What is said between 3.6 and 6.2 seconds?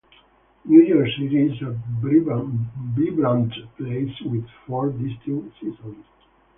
place with four distinct seasons.